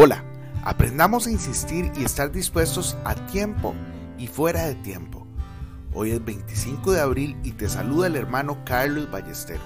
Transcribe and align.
Hola, 0.00 0.22
aprendamos 0.62 1.26
a 1.26 1.32
insistir 1.32 1.90
y 1.96 2.04
estar 2.04 2.30
dispuestos 2.30 2.96
a 3.04 3.16
tiempo 3.16 3.74
y 4.16 4.28
fuera 4.28 4.62
de 4.62 4.76
tiempo. 4.76 5.26
Hoy 5.92 6.12
es 6.12 6.24
25 6.24 6.92
de 6.92 7.00
abril 7.00 7.36
y 7.42 7.50
te 7.50 7.68
saluda 7.68 8.06
el 8.06 8.14
hermano 8.14 8.64
Carlos 8.64 9.10
Ballestero. 9.10 9.60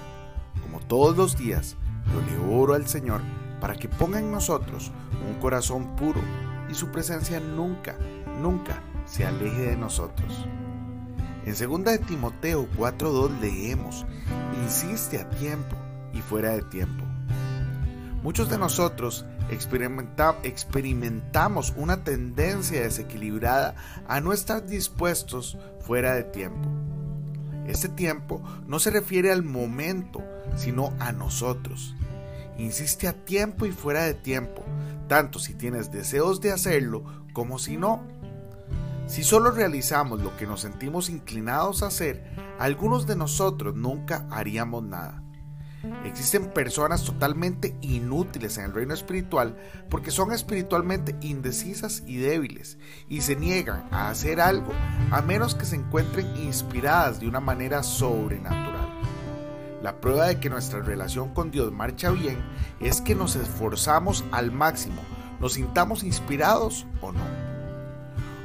Como 0.63 0.79
todos 0.79 1.15
los 1.15 1.37
días, 1.37 1.77
yo 2.11 2.19
le 2.21 2.55
oro 2.55 2.73
al 2.73 2.87
Señor 2.87 3.21
para 3.61 3.75
que 3.75 3.87
ponga 3.87 4.17
en 4.17 4.31
nosotros 4.31 4.91
un 5.29 5.39
corazón 5.39 5.95
puro 5.95 6.19
y 6.67 6.73
su 6.73 6.87
presencia 6.87 7.39
nunca, 7.39 7.95
nunca 8.41 8.81
se 9.05 9.27
aleje 9.27 9.67
de 9.67 9.77
nosotros. 9.77 10.47
En 11.45 11.53
2 11.53 11.83
de 11.83 11.99
Timoteo 11.99 12.67
4.2 12.75 13.39
leemos, 13.39 14.07
insiste 14.63 15.19
a 15.19 15.29
tiempo 15.29 15.75
y 16.11 16.21
fuera 16.21 16.53
de 16.53 16.63
tiempo. 16.63 17.05
Muchos 18.23 18.49
de 18.49 18.57
nosotros 18.57 19.25
experimentamos 19.49 21.73
una 21.75 22.03
tendencia 22.03 22.81
desequilibrada 22.81 23.75
a 24.07 24.21
no 24.21 24.33
estar 24.33 24.65
dispuestos 24.65 25.57
fuera 25.79 26.15
de 26.15 26.23
tiempo. 26.23 26.69
Este 27.67 27.87
tiempo 27.87 28.41
no 28.67 28.79
se 28.79 28.91
refiere 28.91 29.31
al 29.31 29.43
momento, 29.43 30.21
sino 30.55 30.93
a 30.99 31.11
nosotros. 31.11 31.95
Insiste 32.57 33.07
a 33.07 33.13
tiempo 33.13 33.65
y 33.65 33.71
fuera 33.71 34.03
de 34.03 34.13
tiempo, 34.13 34.63
tanto 35.07 35.39
si 35.39 35.53
tienes 35.53 35.91
deseos 35.91 36.41
de 36.41 36.51
hacerlo 36.51 37.03
como 37.33 37.59
si 37.59 37.77
no. 37.77 38.03
Si 39.07 39.23
solo 39.23 39.51
realizamos 39.51 40.21
lo 40.21 40.35
que 40.37 40.47
nos 40.47 40.61
sentimos 40.61 41.09
inclinados 41.09 41.83
a 41.83 41.87
hacer, 41.87 42.23
algunos 42.59 43.07
de 43.07 43.15
nosotros 43.15 43.75
nunca 43.75 44.27
haríamos 44.29 44.83
nada. 44.83 45.23
Existen 46.05 46.49
personas 46.51 47.03
totalmente 47.03 47.75
inútiles 47.81 48.57
en 48.57 48.65
el 48.65 48.73
reino 48.73 48.93
espiritual 48.93 49.57
porque 49.89 50.11
son 50.11 50.31
espiritualmente 50.31 51.15
indecisas 51.21 52.03
y 52.07 52.17
débiles 52.17 52.77
y 53.09 53.21
se 53.21 53.35
niegan 53.35 53.87
a 53.91 54.09
hacer 54.09 54.39
algo 54.39 54.71
a 55.11 55.21
menos 55.21 55.55
que 55.55 55.65
se 55.65 55.75
encuentren 55.75 56.37
inspiradas 56.37 57.19
de 57.19 57.27
una 57.27 57.41
manera 57.41 57.83
sobrenatural. 57.83 58.87
La 59.81 59.99
prueba 59.99 60.27
de 60.27 60.39
que 60.39 60.49
nuestra 60.49 60.79
relación 60.79 61.33
con 61.33 61.51
Dios 61.51 61.71
marcha 61.73 62.11
bien 62.11 62.41
es 62.79 63.01
que 63.01 63.15
nos 63.15 63.35
esforzamos 63.35 64.23
al 64.31 64.51
máximo, 64.51 65.01
nos 65.41 65.53
sintamos 65.53 66.03
inspirados 66.03 66.87
o 67.01 67.11
no. 67.11 67.52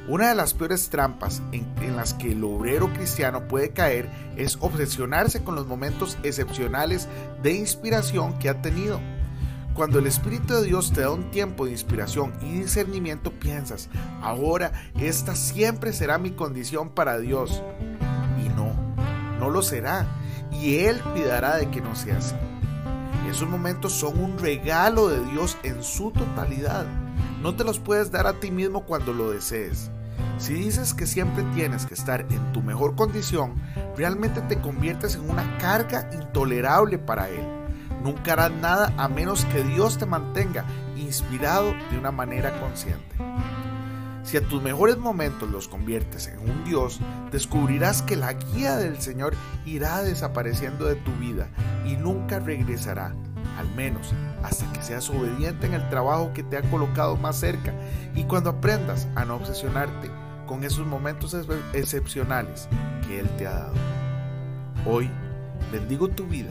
Una 0.08 0.30
de 0.30 0.34
las 0.34 0.54
peores 0.54 0.88
trampas 0.88 1.42
en, 1.52 1.94
las 1.94 2.14
que 2.14 2.32
el 2.32 2.42
obrero 2.42 2.90
cristiano 2.94 3.46
puede 3.46 3.70
caer 3.70 4.08
es 4.38 4.56
obsesionarse 4.60 5.44
con 5.44 5.54
los 5.54 5.66
momentos 5.66 6.16
excepcionales 6.22 7.08
de 7.42 7.52
inspiración 7.52 8.38
que 8.38 8.48
ha 8.48 8.62
tenido. 8.62 9.00
Cuando 9.74 9.98
el 9.98 10.06
Espíritu 10.06 10.54
de 10.54 10.64
Dios 10.64 10.92
te 10.92 11.02
da 11.02 11.10
un 11.10 11.30
tiempo 11.30 11.66
de 11.66 11.72
inspiración 11.72 12.32
y 12.40 12.60
discernimiento, 12.60 13.32
piensas, 13.32 13.90
ahora 14.22 14.72
esta 14.98 15.36
siempre 15.36 15.92
será 15.92 16.16
mi 16.16 16.30
condición 16.30 16.88
para 16.88 17.18
Dios. 17.18 17.62
Y 18.42 18.48
no, 18.48 18.72
no 19.38 19.50
lo 19.50 19.60
será. 19.60 20.06
Y 20.50 20.78
Él 20.78 21.02
cuidará 21.12 21.56
de 21.56 21.68
que 21.68 21.82
no 21.82 21.94
sea 21.94 22.16
así. 22.16 22.34
Esos 23.30 23.46
momentos 23.46 23.92
son 23.92 24.18
un 24.18 24.38
regalo 24.38 25.08
de 25.08 25.22
Dios 25.32 25.58
en 25.64 25.82
su 25.82 26.12
totalidad. 26.12 26.86
No 27.42 27.54
te 27.54 27.62
los 27.62 27.78
puedes 27.78 28.10
dar 28.10 28.26
a 28.26 28.40
ti 28.40 28.50
mismo 28.50 28.86
cuando 28.86 29.12
lo 29.12 29.32
desees. 29.32 29.90
Si 30.38 30.54
dices 30.54 30.94
que 30.94 31.04
siempre 31.04 31.42
tienes 31.54 31.84
que 31.84 31.94
estar 31.94 32.20
en 32.30 32.52
tu 32.52 32.62
mejor 32.62 32.94
condición, 32.94 33.54
realmente 33.96 34.40
te 34.42 34.60
conviertes 34.60 35.16
en 35.16 35.28
una 35.28 35.58
carga 35.58 36.08
intolerable 36.12 36.96
para 36.96 37.28
Él. 37.28 37.44
Nunca 38.04 38.34
harás 38.34 38.52
nada 38.52 38.94
a 38.96 39.08
menos 39.08 39.44
que 39.46 39.64
Dios 39.64 39.98
te 39.98 40.06
mantenga 40.06 40.64
inspirado 40.96 41.74
de 41.90 41.98
una 41.98 42.12
manera 42.12 42.58
consciente. 42.60 43.16
Si 44.22 44.36
a 44.36 44.42
tus 44.42 44.62
mejores 44.62 44.96
momentos 44.96 45.50
los 45.50 45.66
conviertes 45.66 46.28
en 46.28 46.38
un 46.38 46.64
Dios, 46.64 47.00
descubrirás 47.32 48.02
que 48.02 48.14
la 48.14 48.34
guía 48.34 48.76
del 48.76 49.00
Señor 49.00 49.34
irá 49.66 50.02
desapareciendo 50.02 50.84
de 50.84 50.94
tu 50.96 51.10
vida 51.14 51.48
y 51.84 51.96
nunca 51.96 52.38
regresará, 52.38 53.12
al 53.58 53.74
menos 53.74 54.14
hasta 54.44 54.72
que 54.72 54.82
seas 54.82 55.10
obediente 55.10 55.66
en 55.66 55.74
el 55.74 55.88
trabajo 55.88 56.32
que 56.32 56.44
te 56.44 56.58
ha 56.58 56.62
colocado 56.62 57.16
más 57.16 57.40
cerca 57.40 57.74
y 58.14 58.22
cuando 58.24 58.50
aprendas 58.50 59.08
a 59.16 59.24
no 59.24 59.34
obsesionarte 59.34 60.10
con 60.48 60.64
esos 60.64 60.86
momentos 60.86 61.36
excepcionales 61.74 62.68
que 63.06 63.20
Él 63.20 63.28
te 63.36 63.46
ha 63.46 63.52
dado. 63.52 63.74
Hoy 64.86 65.08
bendigo 65.70 66.08
tu 66.08 66.26
vida 66.26 66.50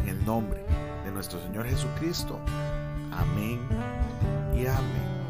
en 0.00 0.08
el 0.08 0.24
nombre 0.24 0.64
de 1.04 1.10
nuestro 1.10 1.42
Señor 1.42 1.66
Jesucristo. 1.66 2.38
Amén 3.12 3.60
y 4.54 4.66
amén. 4.66 5.23